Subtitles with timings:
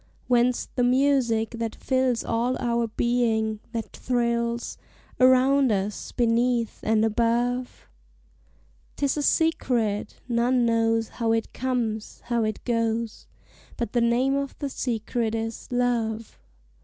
[0.27, 4.75] Whence the music that fills all our being that thrills
[5.19, 7.85] Around us, beneath, and above?
[8.95, 13.27] 'Tis a secret: none knows how it comes, how it goes
[13.77, 16.39] But the name of the secret is Love!